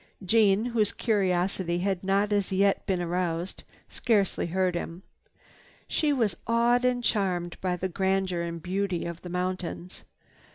Jeanne, 0.25 0.65
whose 0.65 0.91
curiosity 0.91 1.77
had 1.77 2.03
not 2.03 2.33
as 2.33 2.51
yet 2.51 2.83
been 2.87 3.03
aroused, 3.03 3.63
scarcely 3.87 4.47
heard 4.47 4.73
him. 4.73 5.03
She 5.87 6.11
was 6.11 6.35
awed 6.47 6.83
and 6.83 7.03
charmed 7.03 7.55
by 7.61 7.75
the 7.75 7.87
grandeur 7.87 8.41
and 8.41 8.63
beauty 8.63 9.05
of 9.05 9.21
the 9.21 9.29
mountains. 9.29 10.01